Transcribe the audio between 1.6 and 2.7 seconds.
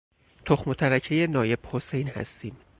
حسین هستیم.